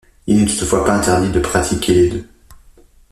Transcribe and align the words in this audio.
Il 0.25 0.35
n'est 0.39 0.47
toutefois 0.49 0.83
pas 0.83 0.95
interdit 0.97 1.29
de 1.29 1.39
pratiquer 1.39 1.93
les 1.93 2.09
deux. 2.09 2.27